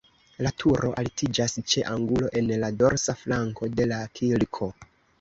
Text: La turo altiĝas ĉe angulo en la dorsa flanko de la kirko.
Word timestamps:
La 0.45 0.51
turo 0.63 0.89
altiĝas 1.01 1.53
ĉe 1.75 1.85
angulo 1.97 2.33
en 2.43 2.51
la 2.65 2.73
dorsa 2.83 3.19
flanko 3.23 3.73
de 3.79 3.91
la 3.95 4.05
kirko. 4.21 4.77